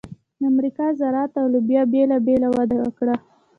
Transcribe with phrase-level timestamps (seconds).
[0.39, 3.15] د امریکا ذرت او لوبیا بېله بېله وده وکړه.